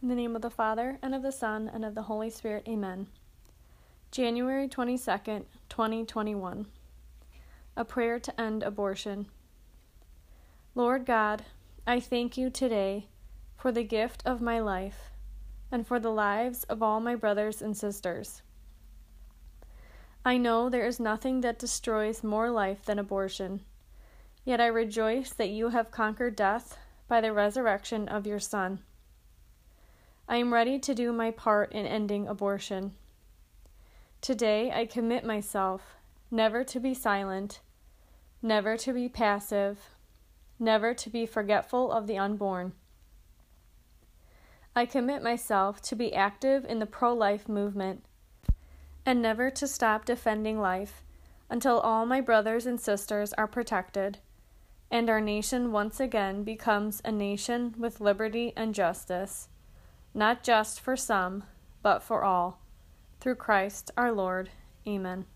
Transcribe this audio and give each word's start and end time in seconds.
In 0.00 0.06
the 0.06 0.14
name 0.14 0.36
of 0.36 0.42
the 0.42 0.50
Father, 0.50 0.96
and 1.02 1.12
of 1.12 1.22
the 1.22 1.32
Son, 1.32 1.68
and 1.74 1.84
of 1.84 1.96
the 1.96 2.02
Holy 2.02 2.30
Spirit, 2.30 2.68
amen. 2.68 3.08
January 4.12 4.68
22nd, 4.68 5.46
2021. 5.68 6.66
A 7.76 7.84
prayer 7.84 8.20
to 8.20 8.40
end 8.40 8.62
abortion. 8.62 9.26
Lord 10.76 11.04
God, 11.04 11.46
I 11.84 11.98
thank 11.98 12.36
you 12.36 12.48
today 12.48 13.08
for 13.56 13.72
the 13.72 13.82
gift 13.82 14.22
of 14.24 14.40
my 14.40 14.60
life 14.60 15.10
and 15.72 15.84
for 15.84 15.98
the 15.98 16.12
lives 16.12 16.62
of 16.64 16.80
all 16.80 17.00
my 17.00 17.16
brothers 17.16 17.60
and 17.60 17.76
sisters. 17.76 18.42
I 20.24 20.38
know 20.38 20.68
there 20.68 20.86
is 20.86 21.00
nothing 21.00 21.40
that 21.40 21.58
destroys 21.58 22.22
more 22.22 22.52
life 22.52 22.84
than 22.84 23.00
abortion, 23.00 23.62
yet 24.44 24.60
I 24.60 24.66
rejoice 24.66 25.30
that 25.32 25.50
you 25.50 25.70
have 25.70 25.90
conquered 25.90 26.36
death 26.36 26.78
by 27.08 27.20
the 27.20 27.32
resurrection 27.32 28.06
of 28.06 28.28
your 28.28 28.38
Son. 28.38 28.78
I 30.28 30.36
am 30.36 30.52
ready 30.52 30.78
to 30.80 30.94
do 30.94 31.10
my 31.10 31.30
part 31.30 31.72
in 31.72 31.86
ending 31.86 32.28
abortion. 32.28 32.92
Today 34.20 34.70
I 34.70 34.84
commit 34.84 35.24
myself 35.24 35.96
never 36.30 36.64
to 36.64 36.78
be 36.78 36.92
silent, 36.92 37.60
never 38.42 38.76
to 38.76 38.92
be 38.92 39.08
passive, 39.08 39.78
never 40.58 40.92
to 40.92 41.08
be 41.08 41.24
forgetful 41.24 41.90
of 41.90 42.06
the 42.06 42.18
unborn. 42.18 42.72
I 44.76 44.84
commit 44.84 45.22
myself 45.22 45.80
to 45.82 45.96
be 45.96 46.14
active 46.14 46.64
in 46.66 46.78
the 46.78 46.86
pro 46.86 47.14
life 47.14 47.48
movement 47.48 48.04
and 49.06 49.22
never 49.22 49.50
to 49.50 49.66
stop 49.66 50.04
defending 50.04 50.60
life 50.60 51.02
until 51.48 51.80
all 51.80 52.04
my 52.04 52.20
brothers 52.20 52.66
and 52.66 52.78
sisters 52.78 53.32
are 53.32 53.46
protected 53.46 54.18
and 54.90 55.08
our 55.08 55.20
nation 55.20 55.72
once 55.72 56.00
again 56.00 56.44
becomes 56.44 57.00
a 57.04 57.12
nation 57.12 57.74
with 57.78 58.00
liberty 58.00 58.52
and 58.56 58.74
justice, 58.74 59.48
not 60.14 60.42
just 60.42 60.80
for 60.80 60.96
some, 60.96 61.44
but 61.82 62.02
for 62.02 62.24
all. 62.24 62.60
Through 63.20 63.36
Christ 63.36 63.90
our 63.96 64.12
Lord. 64.12 64.50
Amen. 64.86 65.26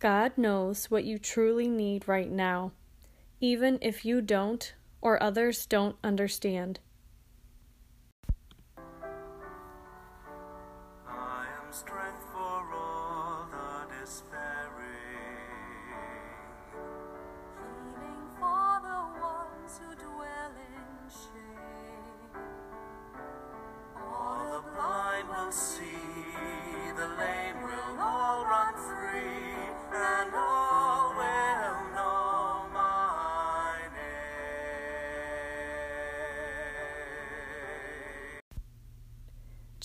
God 0.00 0.32
knows 0.38 0.90
what 0.90 1.04
you 1.04 1.18
truly 1.18 1.68
need 1.68 2.08
right 2.08 2.30
now, 2.30 2.72
even 3.38 3.78
if 3.82 4.04
you 4.04 4.22
don't 4.22 4.74
or 5.02 5.22
others 5.22 5.66
don't 5.66 5.96
understand. 6.02 6.80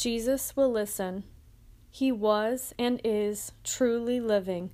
Jesus 0.05 0.55
will 0.55 0.71
listen. 0.71 1.23
He 1.89 2.11
was 2.11 2.75
and 2.77 3.01
is 3.03 3.53
truly 3.63 4.19
living. 4.19 4.69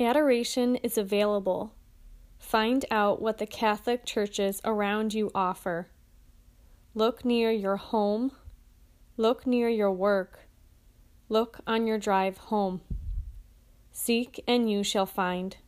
Adoration 0.00 0.76
is 0.76 0.96
available. 0.96 1.74
Find 2.38 2.86
out 2.90 3.20
what 3.20 3.36
the 3.36 3.46
Catholic 3.46 4.06
churches 4.06 4.62
around 4.64 5.12
you 5.12 5.30
offer. 5.34 5.88
Look 6.94 7.22
near 7.22 7.50
your 7.50 7.76
home. 7.76 8.32
Look 9.18 9.46
near 9.46 9.68
your 9.68 9.92
work. 9.92 10.48
Look 11.28 11.60
on 11.66 11.86
your 11.86 11.98
drive 11.98 12.38
home. 12.38 12.80
Seek 13.92 14.42
and 14.48 14.70
you 14.70 14.82
shall 14.82 15.04
find. 15.04 15.58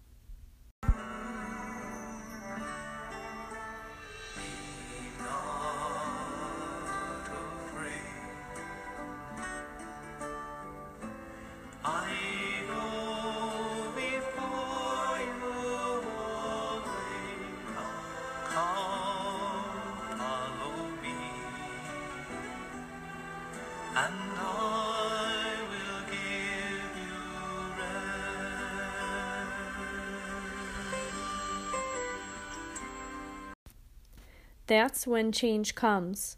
That's 34.67 35.07
when 35.07 35.33
change 35.33 35.75
comes. 35.75 36.37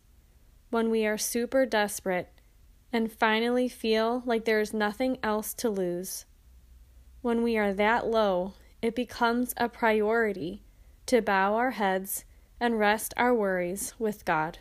When 0.71 0.91
we 0.91 1.07
are 1.07 1.19
super 1.19 1.67
desperate 1.67 2.29
and 2.93 3.13
finally 3.13 3.69
feel 3.69 4.23
like 4.25 4.45
there 4.45 4.61
is 4.61 4.73
nothing 4.73 5.19
else 5.23 5.53
to 5.55 5.69
lose. 5.69 6.25
When 7.23 7.43
we 7.43 7.57
are 7.57 7.73
that 7.73 8.07
low, 8.07 8.55
it 8.83 8.95
becomes 8.95 9.55
a 9.57 9.69
priority 9.69 10.63
to 11.07 11.23
bow 11.23 11.55
our 11.55 11.73
heads 11.73 12.25
and 12.61 12.79
rest 12.79 13.15
our 13.17 13.35
worries 13.35 13.95
with 13.99 14.25
God. 14.25 14.59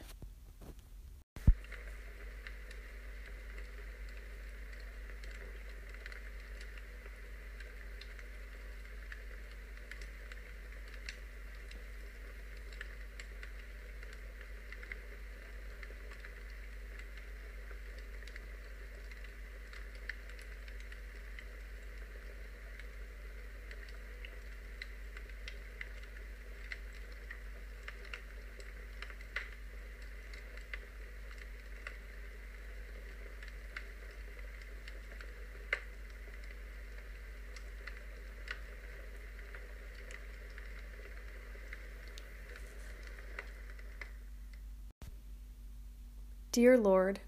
Dear 46.53 46.77
Lord, 46.77 47.19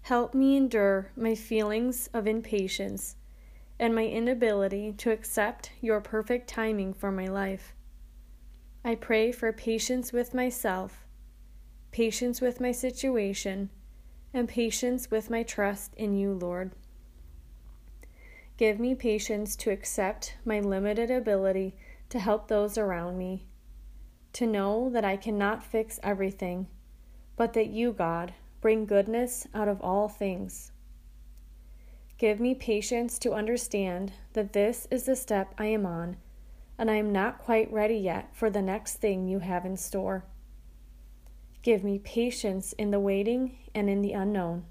help 0.00 0.32
me 0.32 0.56
endure 0.56 1.10
my 1.14 1.34
feelings 1.34 2.08
of 2.14 2.26
impatience 2.26 3.16
and 3.78 3.94
my 3.94 4.06
inability 4.06 4.94
to 4.94 5.10
accept 5.10 5.72
your 5.82 6.00
perfect 6.00 6.48
timing 6.48 6.94
for 6.94 7.12
my 7.12 7.26
life. 7.26 7.74
I 8.82 8.94
pray 8.94 9.32
for 9.32 9.52
patience 9.52 10.14
with 10.14 10.32
myself, 10.32 11.04
patience 11.90 12.40
with 12.40 12.58
my 12.58 12.72
situation, 12.72 13.68
and 14.32 14.48
patience 14.48 15.10
with 15.10 15.28
my 15.28 15.42
trust 15.42 15.92
in 15.94 16.14
you, 16.14 16.32
Lord. 16.32 16.72
Give 18.56 18.80
me 18.80 18.94
patience 18.94 19.56
to 19.56 19.70
accept 19.70 20.38
my 20.42 20.58
limited 20.58 21.10
ability 21.10 21.76
to 22.08 22.18
help 22.18 22.48
those 22.48 22.78
around 22.78 23.18
me, 23.18 23.44
to 24.32 24.46
know 24.46 24.88
that 24.88 25.04
I 25.04 25.18
cannot 25.18 25.62
fix 25.62 26.00
everything, 26.02 26.68
but 27.36 27.52
that 27.52 27.68
you, 27.68 27.92
God, 27.92 28.34
bring 28.60 28.86
goodness 28.86 29.46
out 29.54 29.68
of 29.68 29.80
all 29.80 30.08
things. 30.08 30.72
Give 32.18 32.40
me 32.40 32.54
patience 32.54 33.18
to 33.20 33.32
understand 33.32 34.12
that 34.32 34.52
this 34.52 34.88
is 34.90 35.04
the 35.04 35.16
step 35.16 35.54
I 35.58 35.66
am 35.66 35.84
on 35.84 36.16
and 36.78 36.90
I 36.90 36.94
am 36.94 37.12
not 37.12 37.38
quite 37.38 37.72
ready 37.72 37.96
yet 37.96 38.34
for 38.34 38.50
the 38.50 38.62
next 38.62 38.96
thing 38.96 39.26
you 39.26 39.38
have 39.40 39.64
in 39.64 39.76
store. 39.76 40.24
Give 41.62 41.82
me 41.82 41.98
patience 41.98 42.72
in 42.74 42.90
the 42.90 43.00
waiting 43.00 43.56
and 43.74 43.88
in 43.90 44.02
the 44.02 44.12
unknown. 44.12 44.64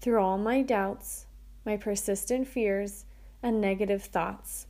Through 0.00 0.20
all 0.20 0.38
my 0.38 0.62
doubts, 0.62 1.26
my 1.64 1.76
persistent 1.76 2.48
fears, 2.48 3.04
and 3.42 3.60
negative 3.60 4.02
thoughts. 4.04 4.66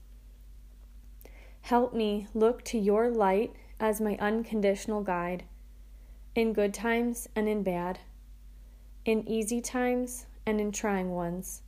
Help 1.63 1.95
me 1.95 2.27
look 2.35 2.65
to 2.65 2.79
your 2.79 3.11
light 3.11 3.55
as 3.81 4.01
my 4.01 4.17
unconditional 4.19 5.03
guide, 5.03 5.45
in 6.39 6.53
good 6.53 6.73
times 6.73 7.29
and 7.35 7.49
in 7.49 7.65
bad, 7.65 7.99
in 9.05 9.27
easy 9.29 9.61
times 9.61 10.27
and 10.47 10.61
in 10.61 10.71
trying 10.71 11.11
ones, 11.11 11.63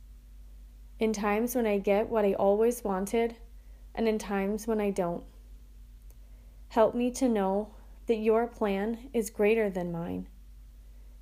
in 0.97 1.11
times 1.11 1.55
when 1.55 1.67
I 1.67 1.77
get 1.77 2.09
what 2.09 2.23
I 2.23 2.33
always 2.33 2.81
wanted 2.81 3.35
and 3.93 4.07
in 4.07 4.17
times 4.17 4.67
when 4.67 4.79
I 4.79 4.89
don't. 4.89 5.25
Help 6.69 6.95
me 6.95 7.11
to 7.11 7.27
know 7.27 7.73
that 8.07 8.15
your 8.15 8.47
plan 8.47 9.09
is 9.13 9.29
greater 9.29 9.69
than 9.69 9.91
mine. 9.91 10.27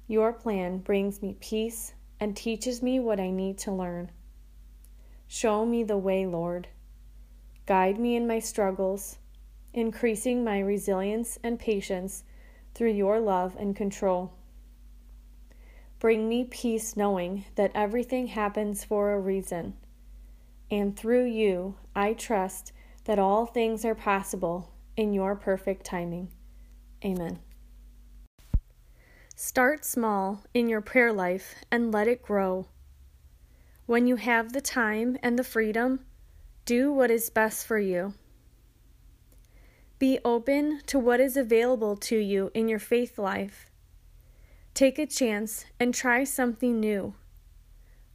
Your 0.08 0.32
plan 0.32 0.78
brings 0.78 1.22
me 1.22 1.36
peace 1.40 1.94
and 2.20 2.38
teaches 2.38 2.84
me 2.84 3.00
what 3.00 3.20
I 3.20 3.32
need 3.32 3.58
to 3.60 3.72
learn. 3.72 4.12
Show 5.28 5.66
me 5.66 5.84
the 5.84 5.98
way, 5.98 6.28
Lord. 6.28 6.68
Guide 7.66 8.00
me 8.00 8.16
in 8.16 8.28
my 8.28 8.38
struggles, 8.38 9.18
increasing 9.74 10.44
my 10.44 10.60
resilience 10.60 11.40
and 11.44 11.60
patience 11.60 12.24
through 12.74 12.92
your 12.92 13.20
love 13.20 13.56
and 13.60 13.76
control. 13.76 14.34
Bring 16.00 16.30
me 16.30 16.46
peace 16.46 16.96
knowing 16.96 17.46
that 17.56 17.72
everything 17.76 18.28
happens 18.28 18.84
for 18.84 19.14
a 19.14 19.20
reason 19.20 19.76
and 20.72 20.96
through 20.96 21.26
you, 21.26 21.76
I 21.96 22.14
trust 22.14 22.74
that 23.06 23.20
all 23.20 23.46
things 23.46 23.84
are 23.86 23.96
possible 23.96 24.72
in 24.96 25.14
your 25.14 25.36
perfect 25.36 25.86
timing. 25.86 26.30
Amen. 27.04 27.40
Start 29.36 29.86
small 29.86 30.44
in 30.54 30.68
your 30.68 30.82
prayer 30.82 31.14
life 31.14 31.56
and 31.72 31.92
let 31.92 32.08
it 32.08 32.22
grow. 32.22 32.68
When 33.86 34.06
you 34.06 34.18
have 34.18 34.54
the 34.54 34.62
time 34.62 35.18
and 35.24 35.40
the 35.40 35.44
freedom, 35.44 36.02
do 36.66 36.92
what 36.92 37.10
is 37.10 37.30
best 37.30 37.66
for 37.66 37.80
you. 37.80 38.14
Be 40.00 40.18
open 40.24 40.80
to 40.88 40.98
what 40.98 41.20
is 41.20 41.36
available 41.36 41.98
to 41.98 42.18
you 42.18 42.52
in 42.54 42.70
your 42.70 42.80
faith 42.80 43.20
life. 43.20 43.70
Take 44.74 44.98
a 44.98 45.06
chance 45.06 45.66
and 45.78 45.94
try 45.94 46.24
something 46.24 46.80
new. 46.80 47.16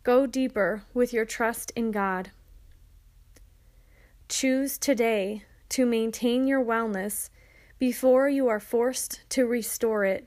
Go 0.03 0.27
deeper 0.27 0.85
with 0.95 1.13
your 1.13 1.27
trust 1.27 1.73
in 1.77 1.91
God. 1.91 2.31
Choose 4.31 4.79
today 4.79 5.45
to 5.69 5.85
maintain 5.85 6.47
your 6.47 6.65
wellness 6.65 7.29
before 7.79 8.31
you 8.31 8.49
are 8.49 8.61
forced 8.61 9.21
to 9.29 9.45
restore 9.45 10.07
it. 10.07 10.27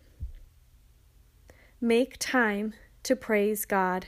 Make 1.81 2.17
time 2.19 2.73
to 3.01 3.15
praise 3.15 3.65
God. 3.65 4.07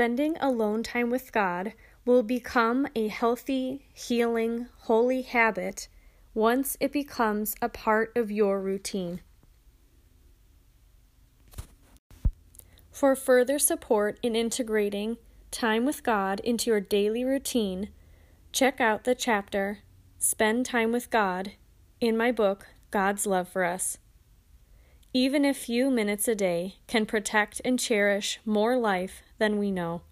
Spending 0.00 0.38
alone 0.40 0.82
time 0.82 1.10
with 1.10 1.30
God 1.30 1.74
will 2.06 2.22
become 2.22 2.88
a 2.96 3.08
healthy, 3.08 3.84
healing, 3.92 4.66
holy 4.84 5.20
habit 5.20 5.88
once 6.32 6.74
it 6.80 6.90
becomes 6.90 7.54
a 7.60 7.68
part 7.68 8.10
of 8.16 8.30
your 8.30 8.62
routine. 8.62 9.20
For 12.90 13.14
further 13.14 13.58
support 13.58 14.18
in 14.22 14.34
integrating 14.34 15.18
time 15.50 15.84
with 15.84 16.02
God 16.02 16.40
into 16.40 16.70
your 16.70 16.80
daily 16.80 17.22
routine, 17.22 17.90
check 18.52 18.80
out 18.80 19.04
the 19.04 19.14
chapter 19.14 19.80
Spend 20.18 20.64
Time 20.64 20.92
with 20.92 21.10
God 21.10 21.52
in 22.00 22.16
my 22.16 22.32
book, 22.32 22.68
God's 22.90 23.26
Love 23.26 23.50
for 23.50 23.64
Us. 23.64 23.98
Even 25.12 25.44
a 25.44 25.52
few 25.52 25.90
minutes 25.90 26.26
a 26.26 26.34
day 26.34 26.76
can 26.86 27.04
protect 27.04 27.60
and 27.66 27.78
cherish 27.78 28.40
more 28.46 28.78
life 28.78 29.20
than 29.40 29.58
we 29.58 29.72
know. 29.72 30.02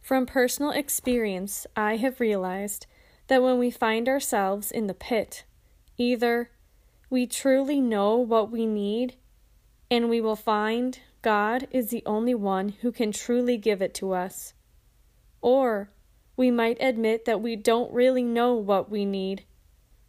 From 0.00 0.24
personal 0.24 0.70
experience, 0.70 1.66
I 1.76 1.96
have 1.96 2.20
realized 2.20 2.86
that 3.26 3.42
when 3.42 3.58
we 3.58 3.70
find 3.70 4.08
ourselves 4.08 4.70
in 4.70 4.86
the 4.86 4.94
pit, 4.94 5.44
either 5.98 6.50
we 7.10 7.26
truly 7.26 7.82
know 7.82 8.16
what 8.16 8.50
we 8.50 8.64
need 8.64 9.16
and 9.90 10.08
we 10.08 10.22
will 10.22 10.34
find 10.34 10.98
God 11.20 11.68
is 11.70 11.90
the 11.90 12.02
only 12.06 12.34
one 12.34 12.70
who 12.80 12.90
can 12.90 13.12
truly 13.12 13.58
give 13.58 13.82
it 13.82 13.92
to 13.96 14.12
us, 14.12 14.54
or 15.42 15.90
we 16.38 16.50
might 16.50 16.78
admit 16.80 17.26
that 17.26 17.42
we 17.42 17.54
don't 17.54 17.92
really 17.92 18.24
know 18.24 18.54
what 18.54 18.90
we 18.90 19.04
need 19.04 19.44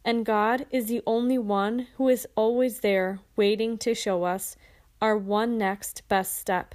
and 0.04 0.26
God 0.26 0.66
is 0.70 0.86
the 0.86 1.02
only 1.06 1.38
one 1.38 1.86
who 1.96 2.08
is 2.08 2.28
always 2.36 2.80
there 2.80 3.20
waiting 3.36 3.78
to 3.78 3.94
show 3.94 4.24
us 4.24 4.54
our 5.00 5.16
one 5.16 5.56
next 5.56 6.02
best 6.08 6.36
step. 6.36 6.74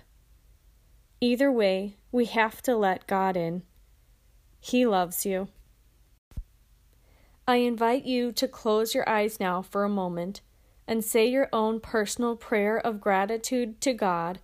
Either 1.21 1.51
way, 1.51 1.95
we 2.11 2.25
have 2.25 2.61
to 2.61 2.75
let 2.75 3.05
God 3.07 3.35
in. 3.35 3.63
He 4.59 4.85
loves 4.85 5.25
you. 5.25 5.49
I 7.47 7.57
invite 7.57 8.05
you 8.05 8.31
to 8.33 8.47
close 8.47 8.93
your 8.93 9.07
eyes 9.09 9.39
now 9.39 9.61
for 9.61 9.83
a 9.83 9.89
moment 9.89 10.41
and 10.87 11.03
say 11.03 11.27
your 11.27 11.49
own 11.51 11.79
personal 11.79 12.35
prayer 12.35 12.77
of 12.77 13.01
gratitude 13.01 13.81
to 13.81 13.93
God 13.93 14.39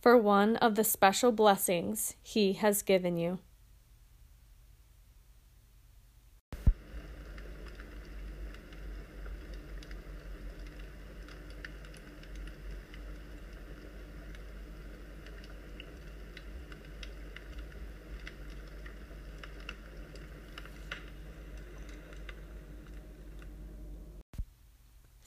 for 0.00 0.16
one 0.16 0.56
of 0.56 0.74
the 0.74 0.84
special 0.84 1.30
blessings 1.30 2.14
He 2.22 2.54
has 2.54 2.82
given 2.82 3.16
you. 3.16 3.38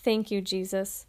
Thank 0.08 0.32
you, 0.32 0.40
Jesus. 0.40 1.06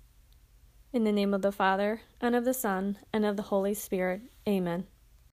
In 0.93 1.05
the 1.05 1.13
name 1.13 1.33
of 1.33 1.41
the 1.41 1.53
Father, 1.53 2.01
and 2.21 2.35
of 2.35 2.45
the 2.45 2.53
Son, 2.53 2.99
and 3.13 3.25
of 3.25 3.37
the 3.37 3.45
Holy 3.45 3.73
Spirit. 3.73 4.23
Amen. 4.49 4.89